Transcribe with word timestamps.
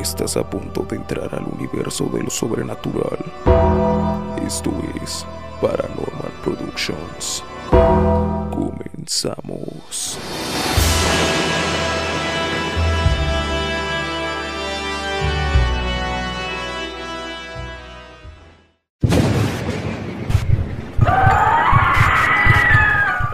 Estás 0.00 0.36
a 0.36 0.42
punto 0.48 0.82
de 0.82 0.96
entrar 0.96 1.34
al 1.34 1.44
universo 1.44 2.06
de 2.06 2.22
lo 2.22 2.30
sobrenatural. 2.30 3.18
Esto 4.46 4.70
es 5.02 5.24
Paranormal 5.60 6.32
Productions. 6.42 7.42
Comenzamos. 8.50 10.18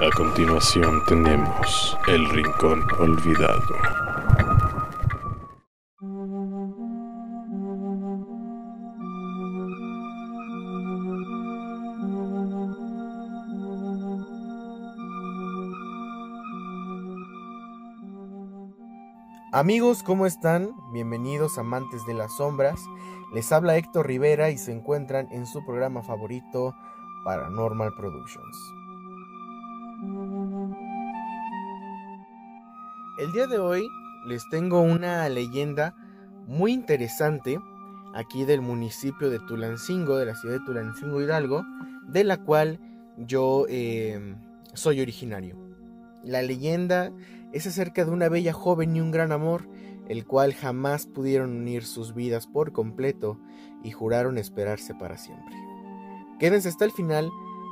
A 0.02 0.10
continuación 0.16 1.02
tenemos 1.06 1.96
El 2.06 2.28
Rincón 2.30 2.86
Olvidado. 2.98 4.00
Amigos, 19.52 20.04
¿cómo 20.04 20.26
están? 20.26 20.76
Bienvenidos 20.92 21.58
amantes 21.58 22.06
de 22.06 22.14
las 22.14 22.36
sombras. 22.36 22.78
Les 23.34 23.50
habla 23.50 23.76
Héctor 23.76 24.06
Rivera 24.06 24.50
y 24.50 24.56
se 24.56 24.70
encuentran 24.70 25.26
en 25.32 25.44
su 25.44 25.66
programa 25.66 26.04
favorito 26.04 26.72
Paranormal 27.24 27.92
Productions. 27.96 28.56
El 33.18 33.32
día 33.32 33.48
de 33.48 33.58
hoy 33.58 33.88
les 34.28 34.48
tengo 34.50 34.82
una 34.82 35.28
leyenda 35.28 35.96
muy 36.46 36.72
interesante 36.72 37.58
aquí 38.14 38.44
del 38.44 38.60
municipio 38.60 39.30
de 39.30 39.40
Tulancingo, 39.40 40.16
de 40.16 40.26
la 40.26 40.36
ciudad 40.36 40.60
de 40.60 40.64
Tulancingo 40.64 41.20
Hidalgo, 41.20 41.64
de 42.06 42.22
la 42.22 42.36
cual 42.36 42.78
yo 43.16 43.66
eh, 43.68 44.36
soy 44.74 45.00
originario. 45.00 45.56
La 46.22 46.40
leyenda 46.40 47.10
es 47.52 47.66
acerca 47.66 48.04
de 48.04 48.10
una 48.10 48.28
bella 48.28 48.52
joven 48.52 48.96
y 48.96 49.00
un 49.00 49.10
gran 49.10 49.32
amor, 49.32 49.68
el 50.08 50.26
cual 50.26 50.54
jamás 50.54 51.06
pudieron 51.06 51.56
unir 51.56 51.84
sus 51.84 52.14
vidas 52.14 52.46
por 52.46 52.72
completo 52.72 53.38
y 53.82 53.90
juraron 53.90 54.38
esperarse 54.38 54.94
para 54.94 55.16
siempre. 55.16 55.56
Quédense 56.38 56.68
hasta 56.68 56.84
el 56.84 56.92
final 56.92 57.30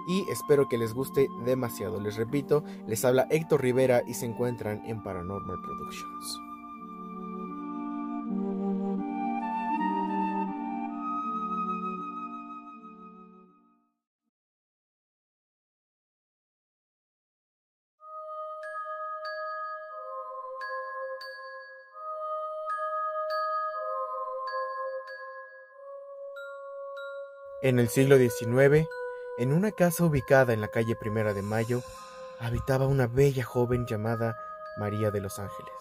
y 0.09 0.25
espero 0.31 0.69
que 0.69 0.79
les 0.79 0.95
guste 0.95 1.29
demasiado. 1.45 2.01
Les 2.01 2.17
repito, 2.17 2.65
les 2.87 3.05
habla 3.05 3.27
Héctor 3.31 3.63
Rivera 3.63 4.03
y 4.07 4.15
se 4.15 4.27
encuentran 4.27 4.83
en 4.87 5.03
Paranormal 5.03 5.61
Productions. 5.61 6.48
En 27.61 27.81
el 27.81 27.89
siglo 27.89 28.19
XIX, 28.19 28.87
en 29.37 29.53
una 29.53 29.73
casa 29.73 30.05
ubicada 30.05 30.53
en 30.53 30.61
la 30.61 30.69
calle 30.69 30.95
Primera 30.95 31.35
de 31.35 31.43
Mayo, 31.43 31.83
habitaba 32.39 32.87
una 32.87 33.09
bella 33.09 33.43
joven 33.43 33.85
llamada 33.85 34.37
María 34.77 35.11
de 35.11 35.21
los 35.21 35.41
Ángeles. 35.41 35.75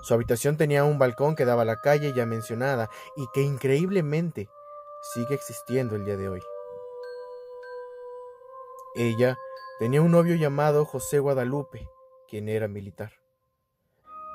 Su 0.00 0.14
habitación 0.14 0.56
tenía 0.56 0.82
un 0.84 0.98
balcón 0.98 1.36
que 1.36 1.44
daba 1.44 1.60
a 1.60 1.66
la 1.66 1.82
calle 1.82 2.14
ya 2.14 2.24
mencionada 2.24 2.88
y 3.16 3.26
que 3.34 3.42
increíblemente 3.42 4.48
sigue 5.12 5.34
existiendo 5.34 5.94
el 5.94 6.06
día 6.06 6.16
de 6.16 6.30
hoy. 6.30 6.40
Ella 8.94 9.36
tenía 9.78 10.00
un 10.00 10.10
novio 10.10 10.36
llamado 10.36 10.86
José 10.86 11.18
Guadalupe, 11.18 11.86
quien 12.30 12.48
era 12.48 12.66
militar. 12.66 13.12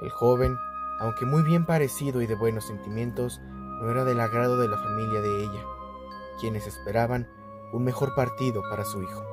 El 0.04 0.12
joven, 0.12 0.56
aunque 1.00 1.26
muy 1.26 1.42
bien 1.42 1.66
parecido 1.66 2.22
y 2.22 2.28
de 2.28 2.36
buenos 2.36 2.68
sentimientos, 2.68 3.40
no 3.82 3.90
era 3.90 4.06
del 4.06 4.20
agrado 4.20 4.60
de 4.60 4.68
la 4.68 4.78
familia 4.78 5.22
de 5.22 5.44
ella 5.46 5.79
quienes 6.40 6.68
esperaban 6.68 7.30
un 7.72 7.84
mejor 7.84 8.16
partido 8.16 8.62
para 8.70 8.86
su 8.86 9.02
hijo. 9.02 9.24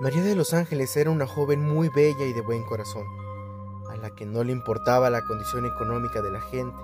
María 0.00 0.22
de 0.22 0.34
los 0.34 0.52
Ángeles 0.52 0.94
era 0.96 1.10
una 1.10 1.26
joven 1.26 1.62
muy 1.62 1.88
bella 1.88 2.26
y 2.26 2.32
de 2.32 2.42
buen 2.42 2.62
corazón, 2.64 3.06
a 3.88 3.96
la 3.96 4.14
que 4.14 4.26
no 4.26 4.44
le 4.44 4.52
importaba 4.52 5.08
la 5.08 5.24
condición 5.24 5.64
económica 5.64 6.20
de 6.20 6.30
la 6.30 6.40
gente, 6.40 6.76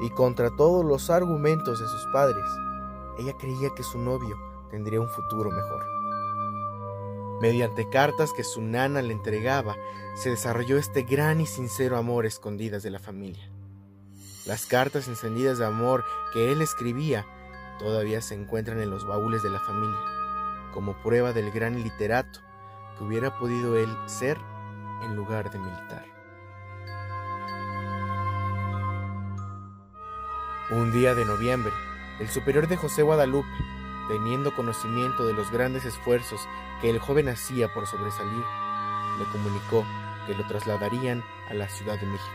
y 0.00 0.10
contra 0.10 0.50
todos 0.56 0.84
los 0.84 1.10
argumentos 1.10 1.80
de 1.80 1.86
sus 1.86 2.06
padres, 2.12 2.44
ella 3.18 3.34
creía 3.38 3.68
que 3.76 3.82
su 3.82 3.98
novio 3.98 4.36
tendría 4.70 5.00
un 5.00 5.08
futuro 5.08 5.50
mejor. 5.50 5.84
Mediante 7.40 7.88
cartas 7.90 8.32
que 8.32 8.44
su 8.44 8.62
nana 8.62 9.02
le 9.02 9.12
entregaba, 9.12 9.76
se 10.14 10.30
desarrolló 10.30 10.78
este 10.78 11.02
gran 11.02 11.40
y 11.40 11.46
sincero 11.46 11.96
amor 11.96 12.26
escondidas 12.26 12.82
de 12.82 12.90
la 12.90 12.98
familia. 12.98 13.50
Las 14.46 14.66
cartas 14.66 15.08
encendidas 15.08 15.58
de 15.58 15.66
amor 15.66 16.04
que 16.32 16.52
él 16.52 16.62
escribía 16.62 17.26
todavía 17.78 18.20
se 18.20 18.34
encuentran 18.34 18.80
en 18.80 18.90
los 18.90 19.06
baúles 19.06 19.42
de 19.42 19.50
la 19.50 19.60
familia, 19.60 20.00
como 20.72 20.94
prueba 21.02 21.32
del 21.32 21.50
gran 21.50 21.82
literato 21.82 22.40
que 22.96 23.04
hubiera 23.04 23.38
podido 23.38 23.76
él 23.76 23.94
ser 24.06 24.38
en 25.02 25.16
lugar 25.16 25.50
de 25.50 25.58
militar. 25.58 26.04
Un 30.70 30.92
día 30.92 31.14
de 31.14 31.24
noviembre, 31.24 31.72
el 32.20 32.28
superior 32.28 32.68
de 32.68 32.76
José 32.76 33.02
Guadalupe, 33.02 33.48
teniendo 34.08 34.54
conocimiento 34.54 35.26
de 35.26 35.34
los 35.34 35.50
grandes 35.50 35.84
esfuerzos 35.84 36.40
que 36.80 36.90
el 36.90 36.98
joven 36.98 37.28
hacía 37.28 37.72
por 37.72 37.86
sobresalir, 37.86 38.44
le 39.18 39.24
comunicó 39.26 39.84
que 40.26 40.34
lo 40.34 40.46
trasladarían 40.46 41.22
a 41.50 41.54
la 41.54 41.68
Ciudad 41.68 41.98
de 41.98 42.06
México, 42.06 42.30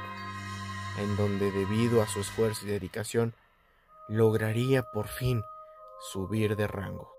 en 1.00 1.16
donde 1.16 1.52
debido 1.52 2.02
a 2.02 2.08
su 2.08 2.22
esfuerzo 2.22 2.66
y 2.66 2.70
dedicación 2.70 3.34
lograría 4.10 4.84
por 4.92 5.08
fin 5.08 5.46
subir 6.00 6.56
de 6.56 6.66
rango. 6.66 7.16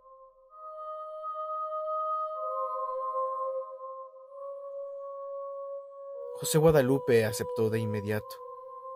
José 6.41 6.59
Guadalupe 6.59 7.25
aceptó 7.25 7.71
de 7.71 7.79
inmediato, 7.79 8.27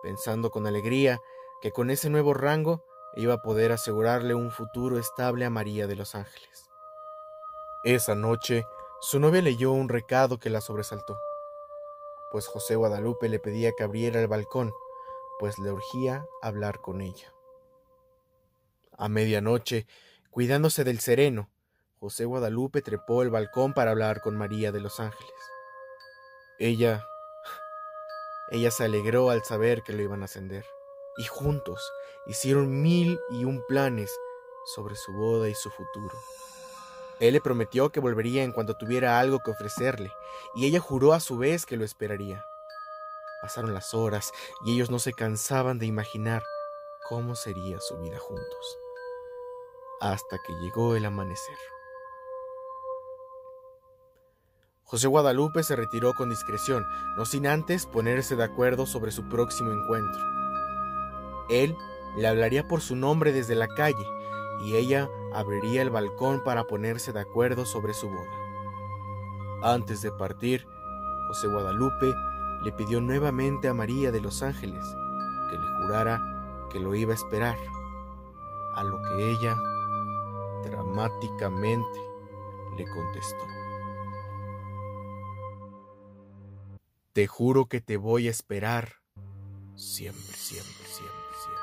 pensando 0.03 0.49
con 0.49 0.67
alegría 0.67 1.21
que 1.61 1.71
con 1.71 1.89
ese 1.89 2.09
nuevo 2.09 2.33
rango 2.33 2.83
iba 3.15 3.35
a 3.35 3.41
poder 3.41 3.71
asegurarle 3.71 4.35
un 4.35 4.51
futuro 4.51 4.99
estable 4.99 5.45
a 5.45 5.49
María 5.49 5.87
de 5.87 5.95
los 5.95 6.15
Ángeles. 6.15 6.69
Esa 7.83 8.15
noche, 8.15 8.65
su 8.99 9.19
novia 9.19 9.41
leyó 9.41 9.71
un 9.71 9.87
recado 9.87 10.37
que 10.37 10.49
la 10.49 10.59
sobresaltó, 10.59 11.17
pues 12.31 12.47
José 12.47 12.75
Guadalupe 12.75 13.29
le 13.29 13.39
pedía 13.39 13.71
que 13.71 13.83
abriera 13.83 14.19
el 14.19 14.27
balcón, 14.27 14.73
pues 15.39 15.59
le 15.59 15.71
urgía 15.71 16.25
hablar 16.41 16.81
con 16.81 16.99
ella. 16.99 17.34
A 18.97 19.09
medianoche, 19.09 19.87
cuidándose 20.29 20.85
del 20.85 20.99
sereno, 20.99 21.49
José 21.99 22.25
Guadalupe 22.25 22.81
trepó 22.81 23.23
el 23.23 23.29
balcón 23.29 23.73
para 23.73 23.91
hablar 23.91 24.21
con 24.21 24.37
María 24.37 24.71
de 24.71 24.79
los 24.79 24.99
Ángeles. 24.99 25.33
Ella... 26.59 27.05
Ella 28.51 28.69
se 28.69 28.85
alegró 28.85 29.31
al 29.31 29.43
saber 29.43 29.81
que 29.81 29.91
lo 29.91 30.03
iban 30.03 30.21
a 30.21 30.25
ascender, 30.25 30.65
y 31.17 31.23
juntos 31.23 31.91
hicieron 32.27 32.81
mil 32.83 33.19
y 33.31 33.43
un 33.43 33.65
planes 33.67 34.15
sobre 34.75 34.95
su 34.95 35.11
boda 35.13 35.49
y 35.49 35.55
su 35.55 35.71
futuro. 35.71 36.15
Él 37.19 37.33
le 37.33 37.41
prometió 37.41 37.89
que 37.91 37.99
volvería 37.99 38.43
en 38.43 38.51
cuanto 38.51 38.77
tuviera 38.77 39.19
algo 39.19 39.39
que 39.39 39.51
ofrecerle, 39.51 40.11
y 40.53 40.67
ella 40.67 40.79
juró 40.79 41.13
a 41.13 41.19
su 41.19 41.37
vez 41.37 41.65
que 41.65 41.75
lo 41.75 41.83
esperaría. 41.83 42.45
Pasaron 43.41 43.73
las 43.73 43.93
horas 43.93 44.31
y 44.63 44.73
ellos 44.75 44.91
no 44.91 44.99
se 44.99 45.13
cansaban 45.13 45.79
de 45.79 45.87
imaginar 45.87 46.43
cómo 47.09 47.35
sería 47.35 47.79
su 47.79 47.97
vida 47.97 48.19
juntos 48.19 48.77
hasta 50.01 50.37
que 50.45 50.53
llegó 50.61 50.95
el 50.95 51.05
amanecer. 51.05 51.57
José 54.83 55.07
Guadalupe 55.07 55.63
se 55.63 55.75
retiró 55.75 56.13
con 56.13 56.29
discreción, 56.29 56.85
no 57.17 57.25
sin 57.25 57.47
antes 57.47 57.87
ponerse 57.87 58.35
de 58.35 58.43
acuerdo 58.43 58.85
sobre 58.85 59.11
su 59.11 59.27
próximo 59.27 59.71
encuentro. 59.71 60.21
Él 61.49 61.75
le 62.17 62.27
hablaría 62.27 62.67
por 62.67 62.81
su 62.81 62.95
nombre 62.95 63.31
desde 63.33 63.55
la 63.55 63.67
calle 63.67 64.05
y 64.63 64.75
ella 64.75 65.09
abriría 65.33 65.81
el 65.81 65.89
balcón 65.89 66.43
para 66.43 66.65
ponerse 66.65 67.11
de 67.11 67.19
acuerdo 67.19 67.65
sobre 67.65 67.93
su 67.93 68.09
boda. 68.09 68.45
Antes 69.63 70.01
de 70.01 70.11
partir, 70.11 70.65
José 71.27 71.47
Guadalupe 71.47 72.13
le 72.63 72.71
pidió 72.71 73.01
nuevamente 73.01 73.67
a 73.67 73.73
María 73.73 74.11
de 74.11 74.21
los 74.21 74.43
Ángeles 74.43 74.85
que 75.49 75.57
le 75.57 75.67
jurara 75.81 76.21
que 76.71 76.79
lo 76.79 76.93
iba 76.93 77.11
a 77.11 77.15
esperar, 77.15 77.57
a 78.75 78.83
lo 78.83 79.01
que 79.01 79.31
ella 79.31 79.55
dramáticamente 80.65 81.99
le 82.77 82.85
contestó. 82.85 83.45
Te 87.13 87.27
juro 87.27 87.67
que 87.67 87.79
te 87.79 87.95
voy 87.95 88.27
a 88.27 88.31
esperar 88.31 88.95
siempre, 89.75 90.21
siempre, 90.21 90.85
siempre, 90.85 91.27
siempre. 91.41 91.61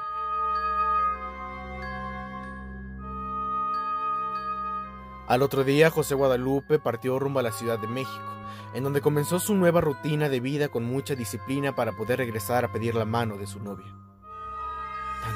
Al 5.29 5.43
otro 5.43 5.65
día, 5.65 5.91
José 5.91 6.15
Guadalupe 6.15 6.79
partió 6.79 7.19
rumbo 7.19 7.41
a 7.41 7.43
la 7.43 7.53
Ciudad 7.53 7.79
de 7.79 7.89
México, 7.89 8.33
en 8.75 8.85
donde 8.85 9.01
comenzó 9.01 9.39
su 9.39 9.55
nueva 9.55 9.81
rutina 9.81 10.29
de 10.29 10.41
vida 10.41 10.69
con 10.69 10.85
mucha 10.85 11.15
disciplina 11.15 11.75
para 11.75 11.93
poder 11.93 12.19
regresar 12.19 12.65
a 12.65 12.73
pedir 12.73 12.95
la 12.95 13.05
mano 13.05 13.37
de 13.37 13.47
su 13.47 13.61
novia. 13.61 14.02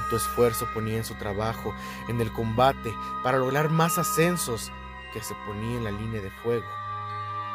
Tanto 0.07 0.19
esfuerzo 0.19 0.69
ponía 0.73 0.99
en 0.99 1.05
su 1.05 1.17
trabajo, 1.17 1.75
en 2.07 2.21
el 2.21 2.33
combate, 2.33 2.95
para 3.25 3.39
lograr 3.39 3.71
más 3.71 3.99
ascensos, 3.99 4.71
que 5.13 5.21
se 5.21 5.35
ponía 5.47 5.79
en 5.79 5.83
la 5.83 5.91
línea 5.91 6.23
de 6.23 6.31
fuego, 6.31 6.65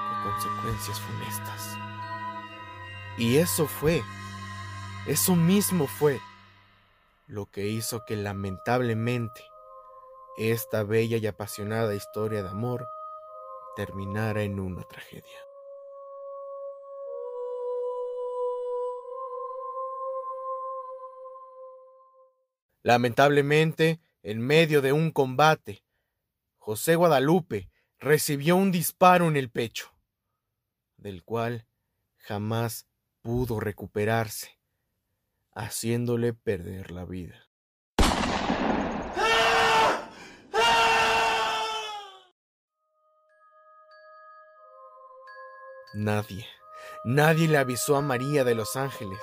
con 0.10 0.34
consecuencias 0.34 1.00
funestas. 1.00 1.78
Y 3.18 3.38
eso 3.38 3.68
fue, 3.68 4.04
eso 5.08 5.38
mismo 5.38 5.88
fue, 5.88 6.20
lo 7.26 7.50
que 7.50 7.68
hizo 7.68 8.04
que 8.04 8.18
lamentablemente 8.18 9.42
esta 10.38 10.84
bella 10.84 11.16
y 11.16 11.28
apasionada 11.28 11.96
historia 11.96 12.44
de 12.44 12.50
amor 12.50 12.86
terminara 13.78 14.44
en 14.44 14.60
una 14.60 14.84
tragedia. 14.84 15.51
Lamentablemente, 22.84 24.00
en 24.24 24.40
medio 24.40 24.82
de 24.82 24.94
un 24.94 25.12
combate, 25.12 25.84
José 26.58 26.96
Guadalupe 26.96 27.70
recibió 28.00 28.56
un 28.56 28.72
disparo 28.72 29.28
en 29.28 29.38
el 29.38 29.50
pecho, 29.50 29.94
del 30.98 31.24
cual 31.24 31.68
jamás 32.18 32.88
pudo 33.22 33.60
recuperarse, 33.60 34.60
haciéndole 35.54 36.34
perder 36.34 36.92
la 36.92 37.06
vida. 37.06 37.48
Nadie, 45.94 46.48
nadie 47.04 47.50
le 47.50 47.58
avisó 47.58 47.98
a 47.98 48.02
María 48.02 48.46
de 48.46 48.56
los 48.56 48.78
Ángeles. 48.78 49.20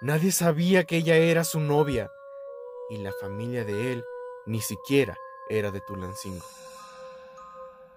Nadie 0.00 0.30
sabía 0.30 0.84
que 0.84 0.98
ella 0.98 1.16
era 1.16 1.42
su 1.42 1.58
novia. 1.58 2.08
Y 2.88 2.98
la 2.98 3.12
familia 3.12 3.64
de 3.64 3.92
él 3.92 4.04
ni 4.46 4.60
siquiera 4.60 5.16
era 5.48 5.70
de 5.70 5.80
Tulancingo. 5.80 6.44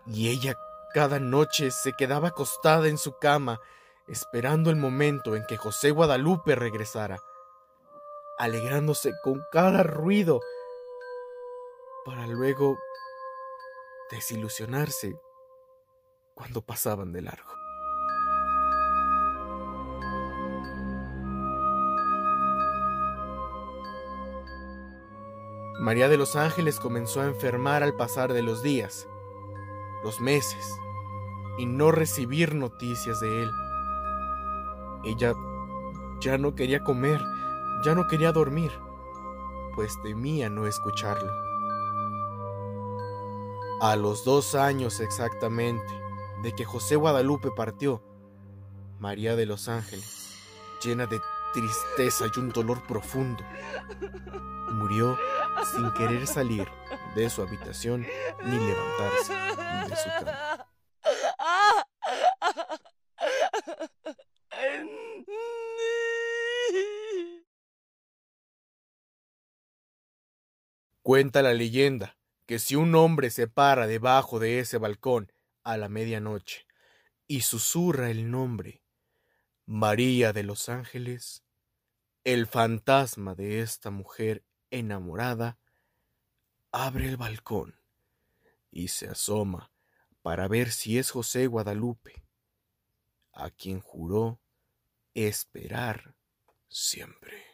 Y 0.07 0.29
ella 0.29 0.55
cada 0.93 1.19
noche 1.19 1.71
se 1.71 1.93
quedaba 1.93 2.29
acostada 2.29 2.87
en 2.87 2.97
su 2.97 3.17
cama, 3.17 3.61
esperando 4.07 4.69
el 4.69 4.75
momento 4.75 5.35
en 5.35 5.45
que 5.45 5.57
José 5.57 5.91
Guadalupe 5.91 6.55
regresara, 6.55 7.19
alegrándose 8.37 9.11
con 9.23 9.43
cada 9.51 9.83
ruido, 9.83 10.39
para 12.05 12.25
luego 12.25 12.77
desilusionarse 14.09 15.15
cuando 16.33 16.61
pasaban 16.61 17.11
de 17.11 17.21
largo. 17.21 17.58
María 25.79 26.09
de 26.09 26.17
los 26.17 26.35
Ángeles 26.35 26.77
comenzó 26.77 27.21
a 27.21 27.25
enfermar 27.25 27.83
al 27.83 27.93
pasar 27.93 28.33
de 28.33 28.41
los 28.41 28.61
días, 28.61 29.07
los 30.03 30.19
meses, 30.19 30.77
y 31.57 31.65
no 31.65 31.91
recibir 31.91 32.53
noticias 32.53 33.21
de 33.21 33.43
él. 33.43 33.51
Ella 35.05 35.33
ya 36.19 36.37
no 36.37 36.53
quería 36.53 36.83
comer, 36.83 37.21
ya 37.85 37.95
no 37.95 38.07
quería 38.07 38.33
dormir, 38.33 38.73
pues 39.73 39.93
temía 40.01 40.49
no 40.49 40.67
escucharlo. 40.67 41.31
A 43.79 43.95
los 43.95 44.25
dos 44.25 44.55
años 44.55 44.99
exactamente 44.99 45.93
de 46.43 46.53
que 46.53 46.65
José 46.65 46.97
Guadalupe 46.97 47.51
partió, 47.55 48.03
María 48.99 49.37
de 49.37 49.45
los 49.45 49.69
Ángeles, 49.69 50.35
llena 50.83 51.05
de 51.05 51.21
tristeza 51.53 52.25
y 52.33 52.39
un 52.39 52.49
dolor 52.49 52.85
profundo, 52.87 53.43
murió 54.71 55.17
sin 55.73 55.91
querer 55.93 56.27
salir 56.27 56.67
de 57.15 57.29
su 57.29 57.41
habitación 57.41 58.05
ni 58.43 58.57
levantarse 58.57 59.33
de 59.89 59.95
su 59.95 60.09
cama. 60.09 60.65
Cuenta 71.01 71.41
la 71.41 71.53
leyenda 71.53 72.17
que 72.45 72.59
si 72.59 72.75
un 72.75 72.93
hombre 72.93 73.31
se 73.31 73.47
para 73.47 73.87
debajo 73.87 74.37
de 74.37 74.59
ese 74.59 74.77
balcón 74.77 75.31
a 75.63 75.77
la 75.77 75.89
medianoche 75.89 76.67
y 77.27 77.41
susurra 77.41 78.11
el 78.11 78.29
nombre 78.29 78.83
María 79.71 80.33
de 80.33 80.41
los 80.41 80.67
Ángeles, 80.67 81.43
el 82.23 82.47
fantasma 82.47 83.35
de 83.35 83.61
esta 83.61 83.91
mujer 83.91 84.43
enamorada, 84.71 85.59
abre 86.71 87.07
el 87.07 87.17
balcón 87.17 87.79
y 88.71 88.87
se 88.87 89.09
asoma 89.09 89.71
para 90.23 90.47
ver 90.47 90.71
si 90.71 90.97
es 90.97 91.11
José 91.11 91.45
Guadalupe, 91.45 92.23
a 93.31 93.51
quien 93.51 93.79
juró 93.79 94.41
esperar 95.13 96.15
siempre. 96.67 97.48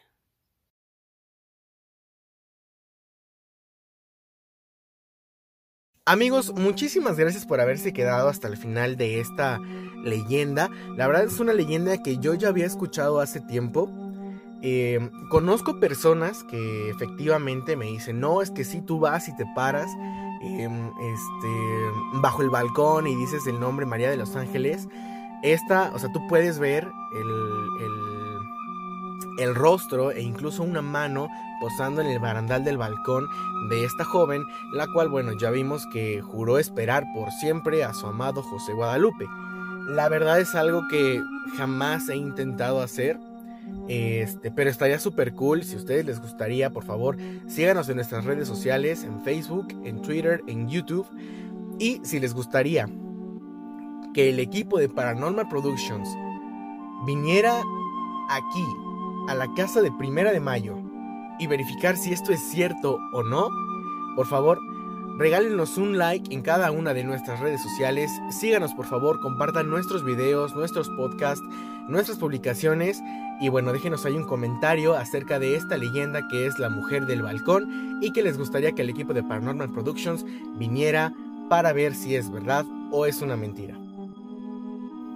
Amigos, 6.06 6.54
muchísimas 6.54 7.16
gracias 7.16 7.44
por 7.44 7.60
haberse 7.60 7.92
quedado 7.92 8.28
hasta 8.28 8.48
el 8.48 8.56
final 8.56 8.96
de 8.96 9.20
esta 9.20 9.58
leyenda. 10.04 10.70
La 10.96 11.06
verdad 11.08 11.24
es 11.24 11.40
una 11.40 11.52
leyenda 11.52 12.00
que 12.02 12.18
yo 12.18 12.34
ya 12.34 12.48
había 12.48 12.64
escuchado 12.64 13.20
hace 13.20 13.40
tiempo 13.40 13.90
eh, 14.62 15.10
conozco 15.28 15.78
personas 15.78 16.42
que 16.44 16.90
efectivamente 16.90 17.76
me 17.76 17.86
dicen, 17.86 18.20
no, 18.20 18.40
es 18.40 18.50
que 18.50 18.64
si 18.64 18.80
tú 18.80 18.98
vas 18.98 19.28
y 19.28 19.36
te 19.36 19.44
paras 19.54 19.90
em, 20.42 20.86
este, 20.86 21.48
bajo 22.14 22.42
el 22.42 22.50
balcón 22.50 23.06
y 23.06 23.14
dices 23.14 23.46
el 23.46 23.60
nombre 23.60 23.84
María 23.84 24.10
de 24.10 24.16
los 24.16 24.34
Ángeles, 24.34 24.88
esta, 25.42 25.92
o 25.94 25.98
sea, 25.98 26.10
tú 26.12 26.26
puedes 26.28 26.58
ver 26.58 26.88
el, 27.14 27.28
el, 27.84 28.15
el 29.38 29.54
rostro 29.54 30.10
e 30.10 30.22
incluso 30.22 30.62
una 30.62 30.82
mano 30.82 31.28
posando 31.60 32.00
en 32.00 32.08
el 32.08 32.18
barandal 32.18 32.64
del 32.64 32.78
balcón 32.78 33.26
de 33.70 33.84
esta 33.84 34.04
joven, 34.04 34.42
la 34.72 34.86
cual, 34.92 35.08
bueno, 35.08 35.32
ya 35.40 35.50
vimos 35.50 35.86
que 35.92 36.20
juró 36.20 36.58
esperar 36.58 37.04
por 37.14 37.30
siempre 37.32 37.84
a 37.84 37.94
su 37.94 38.06
amado 38.06 38.42
José 38.42 38.72
Guadalupe. 38.72 39.26
La 39.88 40.08
verdad 40.08 40.40
es 40.40 40.54
algo 40.54 40.82
que 40.88 41.22
jamás 41.56 42.08
he 42.08 42.16
intentado 42.16 42.82
hacer 42.82 43.18
este, 43.88 44.50
pero 44.50 44.70
estaría 44.70 44.98
súper 44.98 45.34
cool. 45.34 45.62
Si 45.64 45.74
a 45.74 45.78
ustedes 45.78 46.04
les 46.04 46.20
gustaría, 46.20 46.70
por 46.70 46.84
favor, 46.84 47.16
síganos 47.46 47.88
en 47.88 47.96
nuestras 47.96 48.24
redes 48.24 48.48
sociales, 48.48 49.04
en 49.04 49.20
Facebook, 49.22 49.68
en 49.84 50.02
Twitter, 50.02 50.42
en 50.46 50.68
YouTube. 50.68 51.06
Y 51.78 52.00
si 52.04 52.20
les 52.20 52.34
gustaría 52.34 52.88
que 54.14 54.30
el 54.30 54.40
equipo 54.40 54.78
de 54.78 54.88
Paranormal 54.88 55.48
Productions 55.48 56.08
viniera 57.06 57.62
aquí, 58.30 58.64
a 59.28 59.34
la 59.34 59.52
casa 59.54 59.82
de 59.82 59.92
Primera 59.92 60.32
de 60.32 60.40
Mayo, 60.40 60.76
y 61.38 61.46
verificar 61.46 61.96
si 61.96 62.12
esto 62.12 62.32
es 62.32 62.40
cierto 62.40 62.98
o 63.12 63.22
no, 63.22 63.50
por 64.14 64.26
favor, 64.26 64.58
regálenos 65.18 65.76
un 65.76 65.98
like 65.98 66.34
en 66.34 66.42
cada 66.42 66.70
una 66.70 66.94
de 66.94 67.04
nuestras 67.04 67.40
redes 67.40 67.62
sociales. 67.62 68.10
Síganos, 68.30 68.74
por 68.74 68.86
favor, 68.86 69.20
compartan 69.20 69.68
nuestros 69.68 70.04
videos, 70.04 70.54
nuestros 70.54 70.88
podcasts, 70.90 71.44
nuestras 71.88 72.18
publicaciones 72.18 73.02
y 73.40 73.50
bueno, 73.50 73.72
déjenos 73.72 74.06
ahí 74.06 74.14
un 74.14 74.24
comentario 74.24 74.94
acerca 74.94 75.38
de 75.38 75.56
esta 75.56 75.76
leyenda 75.76 76.26
que 76.28 76.46
es 76.46 76.58
la 76.58 76.70
mujer 76.70 77.06
del 77.06 77.22
balcón 77.22 77.98
y 78.00 78.12
que 78.12 78.22
les 78.22 78.38
gustaría 78.38 78.72
que 78.72 78.82
el 78.82 78.90
equipo 78.90 79.12
de 79.12 79.22
Paranormal 79.22 79.70
Productions 79.70 80.24
viniera 80.54 81.12
para 81.50 81.72
ver 81.72 81.94
si 81.94 82.16
es 82.16 82.30
verdad 82.30 82.64
o 82.90 83.06
es 83.06 83.20
una 83.20 83.36
mentira. 83.36 83.78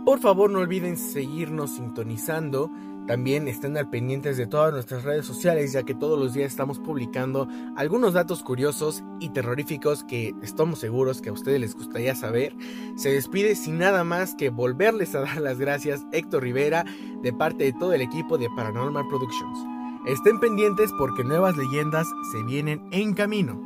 Por 0.05 0.19
favor 0.19 0.50
no 0.50 0.61
olviden 0.61 0.97
seguirnos 0.97 1.76
sintonizando 1.76 2.71
también 3.11 3.49
estén 3.49 3.76
al 3.76 3.90
pendientes 3.90 4.37
de 4.37 4.47
todas 4.47 4.73
nuestras 4.73 5.02
redes 5.02 5.26
sociales 5.26 5.73
ya 5.73 5.83
que 5.83 5.97
todos 5.97 6.17
los 6.17 6.33
días 6.33 6.52
estamos 6.52 6.79
publicando 6.79 7.49
algunos 7.76 8.12
datos 8.14 8.45
curiosos 8.45 9.02
y 9.19 9.31
terroríficos 9.31 10.05
que 10.05 10.33
estamos 10.45 10.79
seguros 10.79 11.21
que 11.21 11.31
a 11.31 11.33
ustedes 11.33 11.59
les 11.59 11.75
gustaría 11.75 12.14
saber. 12.14 12.55
Se 12.95 13.11
despide 13.11 13.57
sin 13.57 13.79
nada 13.79 14.05
más 14.05 14.37
que 14.37 14.50
volverles 14.50 15.17
a 15.17 15.23
dar 15.23 15.40
las 15.40 15.59
gracias 15.59 16.05
Héctor 16.12 16.45
Rivera 16.45 16.85
de 17.21 17.33
parte 17.33 17.64
de 17.64 17.73
todo 17.73 17.95
el 17.95 18.00
equipo 18.00 18.38
de 18.38 18.49
Paranormal 18.55 19.09
Productions. 19.09 19.59
Estén 20.07 20.38
pendientes 20.38 20.93
porque 20.97 21.25
nuevas 21.25 21.57
leyendas 21.57 22.07
se 22.31 22.45
vienen 22.45 22.88
en 22.93 23.14
camino. 23.14 23.61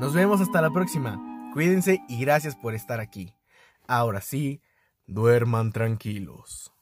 Nos 0.00 0.12
vemos 0.12 0.42
hasta 0.42 0.60
la 0.60 0.70
próxima. 0.70 1.18
Cuídense 1.54 2.02
y 2.10 2.20
gracias 2.20 2.54
por 2.54 2.74
estar 2.74 3.00
aquí. 3.00 3.32
Ahora 3.88 4.20
sí, 4.20 4.60
duerman 5.06 5.72
tranquilos. 5.72 6.74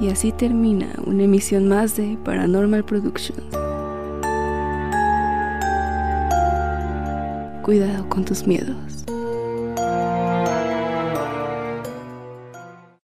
Y 0.00 0.08
así 0.08 0.32
termina 0.32 0.88
una 1.04 1.24
emisión 1.24 1.68
más 1.68 1.96
de 1.96 2.16
Paranormal 2.24 2.84
Productions. 2.84 3.42
Cuidado 7.62 8.08
con 8.08 8.24
tus 8.24 8.46
miedos. 8.46 9.04